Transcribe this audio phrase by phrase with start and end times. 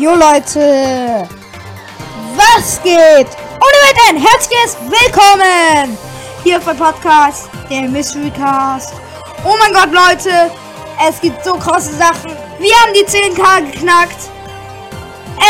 [0.00, 1.28] Jo Leute,
[2.36, 3.26] was geht?
[3.26, 5.96] Und damit ein herzliches Willkommen
[6.42, 8.94] hier auf dem Podcast, der Mystery Cast.
[9.44, 10.50] Oh mein Gott Leute,
[11.08, 12.30] es gibt so krasse Sachen.
[12.58, 14.30] Wir haben die 10k geknackt.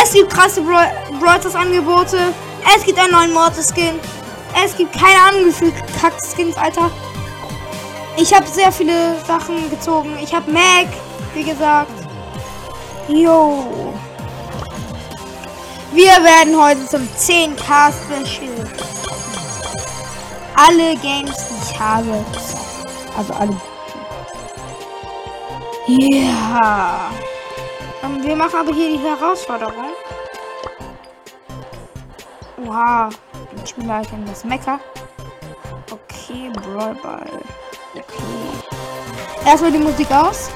[0.03, 0.87] Es gibt krasse Bra
[1.21, 2.19] Brawlers Angebote.
[2.77, 4.01] Es gibt einen neuen Mortis Skin.
[4.65, 6.91] Es gibt keine angefügten Kack-Skins, Alter.
[8.17, 10.17] Ich habe sehr viele Sachen gezogen.
[10.23, 10.87] Ich habe Mac,
[11.35, 12.04] wie gesagt.
[13.09, 13.93] Jo.
[15.93, 18.67] Wir werden heute zum 10k Special
[20.57, 22.25] alle Games, die ich habe.
[23.17, 23.61] Also alle.
[25.87, 27.11] Ja.
[28.03, 29.93] Ähm, wir machen aber hier die Herausforderung.
[32.67, 33.11] Oha.
[33.63, 34.81] Ich spiele gleich in das Mecker.
[35.91, 37.27] Okay, Brawlball.
[37.95, 39.45] Okay.
[39.45, 40.51] Erstmal die Musik aus.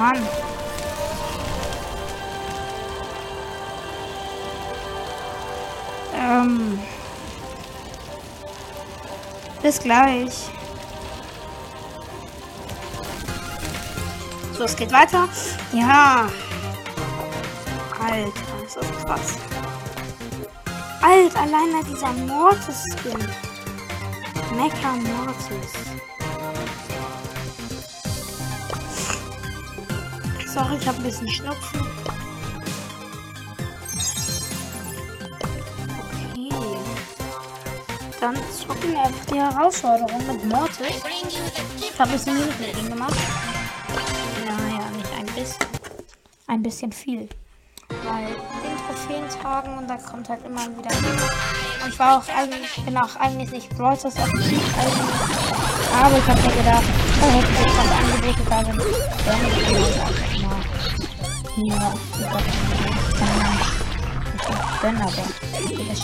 [0.00, 0.16] Mann.
[6.14, 6.80] Ähm.
[9.60, 10.48] Bis gleich.
[14.56, 15.28] So, es geht weiter.
[15.72, 16.30] Ja.
[18.02, 19.36] Alter, ist das krass.
[21.02, 23.18] Alt, alleine dieser Mortis-Skin.
[24.56, 25.99] Mecha Mortis.
[30.52, 31.80] Sorry, ich habe ein bisschen Schnupfen.
[36.32, 36.48] Okay.
[38.20, 40.80] Dann zocken wir einfach die Herausforderung mit Mortis.
[41.78, 43.14] Ich habe ein bisschen Minuten gemacht.
[44.44, 45.66] Naja, nicht ein bisschen.
[46.48, 47.28] Ein bisschen viel.
[47.88, 50.90] Weil den Trophäentagen und da kommt halt immer wieder.
[51.84, 55.40] Und ich war auch eigentlich, bin auch eigentlich nicht Brawlers aktiv eigentlich.
[56.02, 56.84] Aber ich habe mir gedacht,
[57.20, 60.29] da hätte ich was Angebote da sind.
[61.62, 62.44] Hier, ich glaube,
[64.48, 65.12] ich gönn aber.
[65.62, 66.00] Ich will das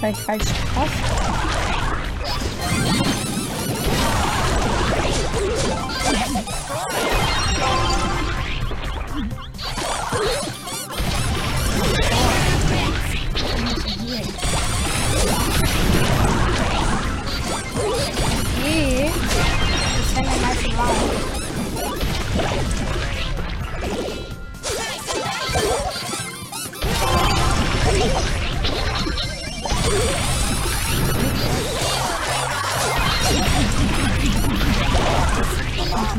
[0.00, 0.56] schon ein bisschen.
[0.74, 1.19] Warte.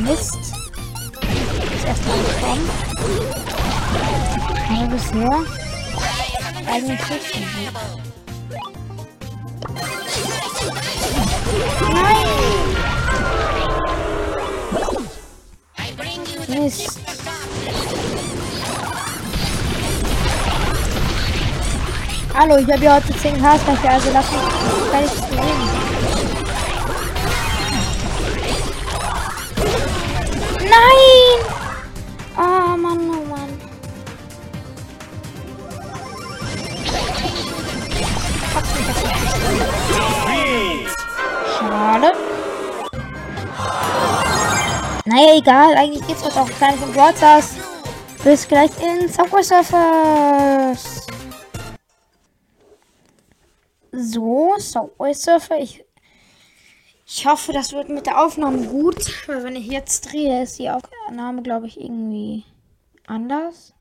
[0.01, 0.35] Mist.
[0.35, 2.69] Ist erstmal gekommen.
[4.69, 5.29] Aber bisher
[6.67, 7.45] eigentlich richtig.
[11.93, 12.27] Nein!
[16.47, 16.99] Mist.
[22.33, 25.90] Hallo, ich habe ja heute 10 Haarstreiche, also lass mich gar nichts reden.
[30.71, 31.39] Nein!
[32.37, 33.61] Oh Mann, oh Mann.
[41.59, 42.13] Schade.
[45.05, 45.75] Naja, egal.
[45.75, 46.93] Eigentlich geht's heute auch gar nicht um.
[48.23, 51.05] Bis gleich in Subway Surfers.
[53.91, 55.59] So, Subway Surfer.
[55.59, 55.83] Ich
[57.13, 60.69] ich hoffe, das wird mit der Aufnahme gut, weil wenn ich jetzt drehe, ist die
[60.69, 62.45] Aufnahme, glaube ich, irgendwie
[63.05, 63.73] anders.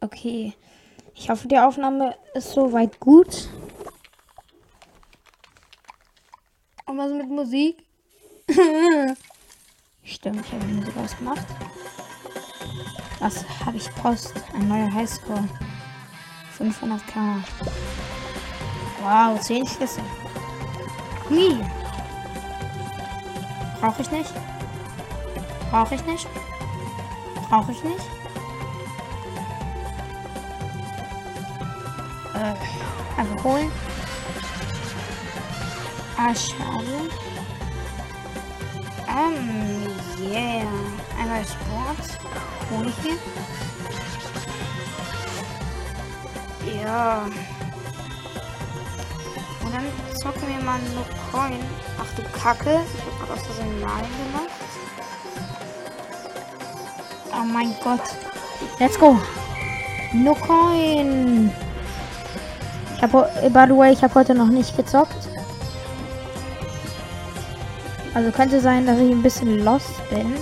[0.00, 0.54] Okay.
[1.14, 3.50] Ich hoffe, die Aufnahme ist soweit gut.
[6.86, 7.84] Und was mit Musik?
[10.04, 11.46] Stimmt, ich habe Musik ausgemacht.
[13.18, 14.32] Was habe ich Post?
[14.54, 15.46] Ein neuer Highscore.
[16.58, 17.42] 500k.
[19.02, 20.02] Wow, 10 Schlüssel.
[21.28, 21.60] Wie?
[23.80, 24.32] Brauche ich nicht.
[25.70, 26.26] Brauche ich nicht.
[27.48, 28.04] Brauche ich nicht.
[32.34, 33.70] Äh, einfach holen.
[36.16, 37.08] Ah, schade.
[39.08, 39.86] Ähm,
[40.20, 40.66] yeah.
[41.20, 42.18] Einmal Sport.
[42.70, 43.18] Hol ich hier.
[46.82, 47.26] Ja.
[49.68, 51.60] Und dann zocken wir mal nur Coin.
[52.00, 52.80] Ach du Kacke.
[52.94, 54.48] Ich hab gerade aus Versehen Nein gemacht.
[57.32, 58.00] Oh mein Gott.
[58.78, 59.18] Let's go.
[60.14, 61.52] No Coin.
[62.96, 65.28] Ich habe, by the way, ich habe heute noch nicht gezockt.
[68.14, 70.34] Also könnte sein, dass ich ein bisschen lost bin.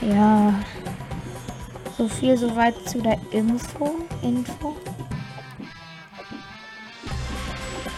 [0.00, 0.54] Ja.
[1.96, 3.96] So viel soweit zu der Info.
[4.22, 4.76] Info.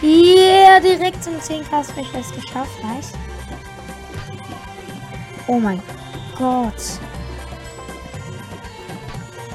[0.01, 2.83] Yeah, direkt zum 10k Special geschafft.
[2.83, 3.11] Nice.
[5.47, 5.81] Oh mein
[6.37, 6.99] Gott.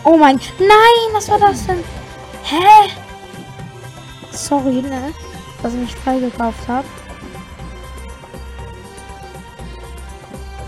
[0.04, 0.37] Oh mein.
[0.58, 1.82] Nein, was war das denn?
[2.44, 2.90] Hä?
[4.31, 5.12] Sorry, ne?
[5.62, 6.87] Dass ich mich freigekauft habe.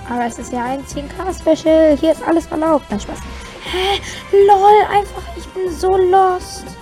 [0.09, 1.97] Aber es ist ja ein 10k-Special.
[1.99, 2.87] Hier ist alles erlaubt.
[2.91, 3.19] Nein, Spaß.
[3.65, 4.01] Hä?
[4.47, 5.23] Lol, einfach.
[5.37, 6.78] Ich bin so lost.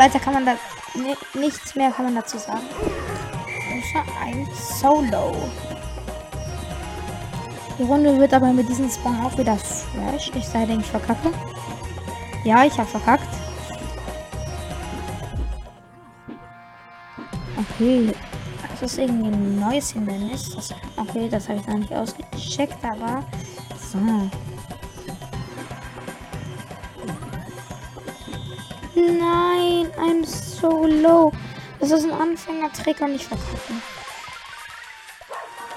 [0.00, 0.54] Weiter kann man da
[1.38, 2.66] nichts mehr kann man dazu sagen.
[3.68, 5.36] Außer ein Solo.
[7.78, 10.32] Die Runde wird aber mit diesem Spawn auch wieder fresh.
[10.34, 11.30] Ich sei denn, ich verkacke.
[12.44, 13.28] Ja, ich habe verkackt.
[17.58, 18.14] Okay.
[18.80, 20.48] Das ist irgendwie ein neues Hindernis.
[20.54, 23.22] Das, okay, das habe ich noch nicht ausgecheckt, aber
[23.78, 23.98] so.
[28.94, 29.39] Nein,
[29.96, 31.32] I'm so low.
[31.78, 33.82] Das ist ein Anfängertrick und ich verkaufen.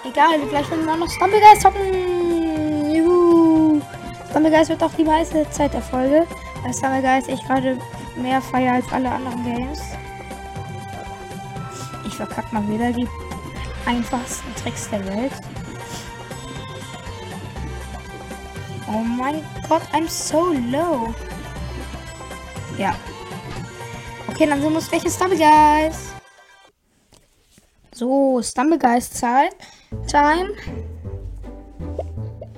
[0.06, 2.92] Egal, gleich werden wir noch Stumblegeist zocken.
[2.94, 3.82] Juhu.
[4.30, 6.28] Stumblegeist wird auch die meiste Zeit der Folge.
[6.64, 7.78] Weil Stumblegeist ich gerade
[8.16, 9.82] mehr feier als alle anderen Games.
[12.06, 13.08] Ich verkack mal wieder die
[13.86, 15.34] einfachsten Tricks der Welt.
[18.88, 21.14] Oh mein Gott, I'm so low.
[22.78, 22.94] Ja,
[24.44, 26.16] Okay, dann sind wir welches Stumblegeist.
[27.94, 29.56] So, Stumblegeist Zeit.
[30.06, 30.50] Time.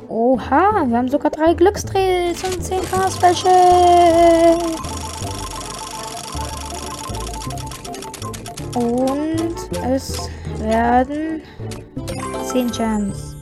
[0.07, 4.57] Oha, wir haben sogar drei Glücksdreh zum 10k Special.
[8.73, 9.55] Und
[9.87, 10.27] es
[10.57, 11.43] werden
[12.51, 13.35] 10 Gems.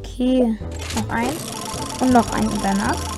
[0.00, 0.58] Okay,
[0.96, 1.30] noch ein.
[2.00, 3.13] Und noch ein danach.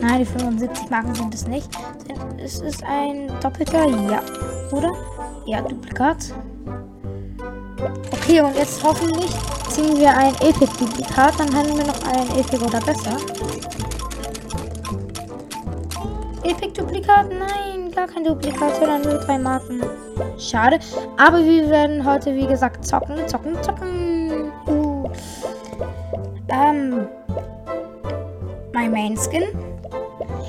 [0.00, 1.68] Nein, die 75 Marken sind es nicht.
[2.42, 4.22] Es ist ein doppelter, ja.
[4.72, 4.92] Oder?
[5.46, 6.32] Ja, Duplikat.
[8.12, 9.30] Okay, und jetzt hoffentlich
[9.68, 11.38] ziehen wir ein Epic-Duplikat.
[11.38, 13.16] Dann haben wir noch ein Epic oder besser.
[16.44, 17.26] Epic-Duplikat?
[17.28, 19.80] Nein, gar kein Duplikat, sondern nur drei Marken.
[20.38, 20.78] Schade.
[21.18, 24.50] Aber wir werden heute, wie gesagt, zocken, zocken, zocken.
[24.66, 25.10] Uh.
[26.48, 27.06] Ähm,
[28.72, 29.69] mein Main Skin.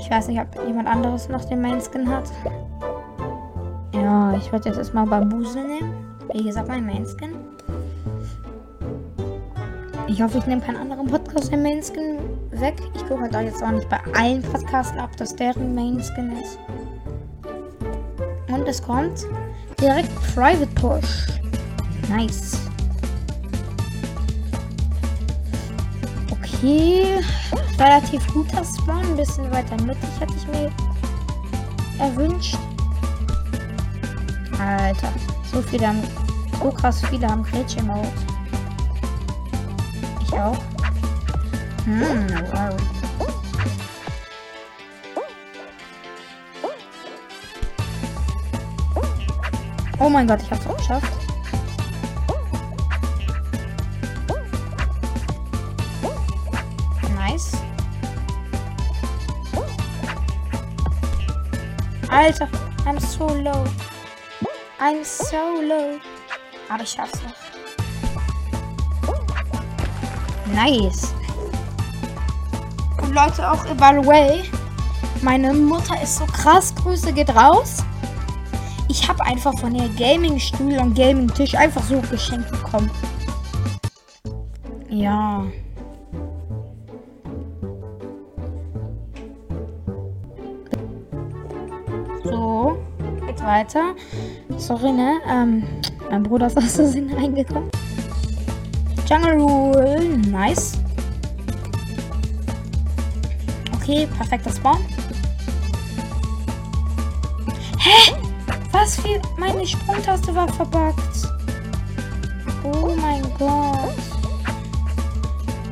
[0.02, 2.24] Ich weiß nicht, ob jemand anderes noch den Main Skin hat.
[3.94, 5.94] Ja, ich werde jetzt erstmal Bambusel nehmen.
[6.32, 7.36] Wie gesagt, mein Main Skin.
[10.08, 12.18] Ich hoffe, ich nehme keinen anderen Podcast den Main Skin
[12.50, 12.74] weg.
[12.96, 16.58] Ich gucke halt jetzt auch nicht bei allen Podcasts ab, dass deren Main Skin ist.
[18.48, 19.24] Und es kommt
[19.80, 21.28] direkt Private Push.
[22.08, 22.71] Nice.
[26.62, 27.18] Okay
[27.76, 30.70] relativ guter Spawn, ein bisschen weiter mittig hätte ich mir
[31.98, 32.56] erwünscht.
[34.60, 35.12] Alter,
[35.52, 36.02] so viele haben,
[36.62, 38.08] so krass viele haben Gretchen Mode.
[40.20, 40.58] Ich auch.
[41.84, 42.76] Hm, wow.
[49.98, 51.21] Oh mein Gott, ich hab's auch geschafft.
[62.22, 62.48] Alter,
[62.86, 63.64] I'm so low.
[64.78, 65.98] I'm so low.
[66.68, 67.34] Aber ich schaff's noch.
[70.54, 71.12] Nice.
[73.02, 73.64] Und Leute, auch
[74.06, 74.44] way,
[75.22, 76.72] meine Mutter ist so krass.
[76.76, 77.78] Grüße geht raus.
[78.88, 82.88] Ich habe einfach von ihr Gaming-Stuhl und Gaming-Tisch einfach so geschenkt bekommen.
[84.88, 85.44] Ja.
[92.24, 92.78] So,
[93.26, 93.94] geht weiter.
[94.56, 95.20] Sorry, ne?
[95.28, 95.64] Ähm,
[96.10, 97.70] mein Bruder ist aus Versehen reingekommen.
[99.08, 100.78] Jungle Rule, nice.
[103.74, 104.78] Okay, perfekter Spawn.
[107.78, 108.14] Hä?
[108.70, 109.20] Was für...
[109.38, 111.28] Meine Sprungtaste war verbuggt.
[112.62, 113.92] Oh mein Gott.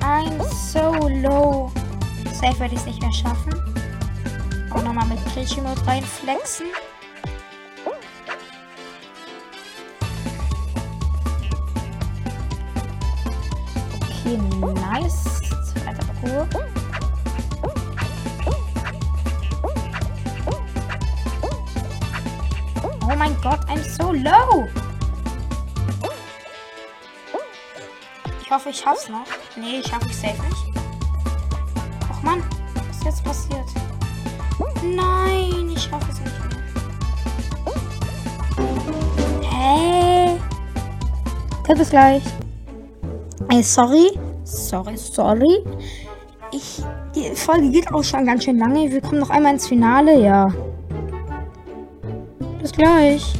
[0.02, 0.42] I'm
[0.72, 1.70] so low.
[2.32, 3.79] Safe werde ich es nicht mehr schaffen.
[4.80, 6.68] Auch nochmal mit Grillchi Mode reinflexen.
[14.02, 14.38] Okay,
[14.90, 15.42] nice.
[15.66, 16.48] Zweiter Parcours.
[23.02, 24.66] Oh mein Gott, I'm so low.
[28.40, 29.26] Ich hoffe, ich schaff's noch.
[29.56, 30.80] Nee, ich schaffe ich safe nicht.
[32.10, 32.42] Ach man,
[32.88, 33.68] was ist jetzt passiert?
[34.82, 36.34] Nein, ich schaffe es nicht.
[39.50, 40.36] Hä?
[41.60, 42.22] Okay, bis gleich.
[43.50, 44.10] Ey, sorry.
[44.44, 45.64] Sorry, sorry.
[46.52, 46.82] Ich.
[47.14, 48.90] Die Folge geht auch schon ganz schön lange.
[48.90, 50.52] Wir kommen noch einmal ins Finale, ja.
[52.60, 53.34] Bis gleich.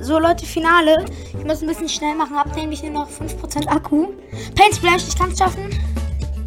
[0.00, 1.04] So, Leute, Finale.
[1.38, 2.36] Ich muss ein bisschen schnell machen.
[2.36, 4.08] Habt nämlich nur noch 5% Akku.
[4.54, 5.70] Paint Splash, ich kann es schaffen.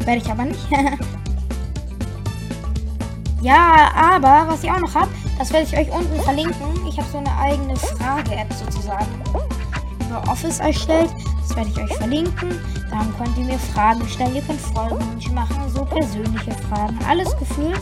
[0.04, 0.60] Werde ich aber nicht.
[3.40, 6.86] ja, aber was ich auch noch habe, das werde ich euch unten verlinken.
[6.88, 9.06] Ich habe so eine eigene Frage-App sozusagen
[10.00, 11.10] über Office erstellt.
[11.40, 12.60] Das werde ich euch verlinken.
[12.90, 14.34] Dann könnt ihr mir Fragen stellen.
[14.34, 16.98] Ihr könnt Folgenwünsche machen, so persönliche Fragen.
[17.08, 17.80] Alles gefühlt.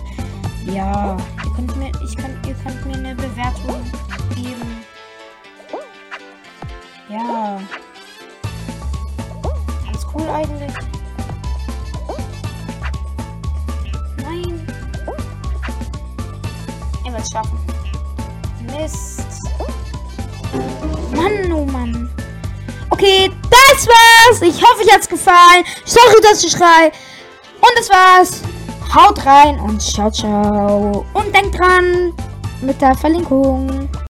[0.66, 3.80] Ja, ihr könnt mir, ich könnt, ihr könnt mir eine Bewertung
[4.34, 4.84] geben.
[7.08, 7.58] Ja.
[9.84, 10.95] Ganz cool eigentlich.
[17.26, 17.58] Werdet schaffen.
[18.80, 19.26] Mist.
[21.14, 22.10] Mann, oh Mann.
[22.90, 24.42] Okay, das war's.
[24.42, 25.64] Ich hoffe, euch hat's gefallen.
[25.84, 26.92] Sorry, dass ich schrei.
[27.60, 28.42] Und das war's.
[28.94, 31.04] Haut rein und ciao, ciao.
[31.12, 32.12] Und denkt dran
[32.60, 33.88] mit der Verlinkung.